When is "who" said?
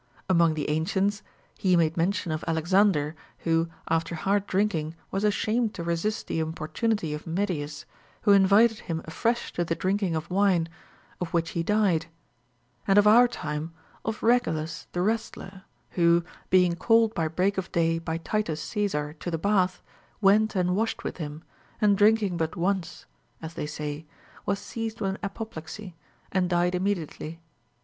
3.37-3.69, 15.91-16.23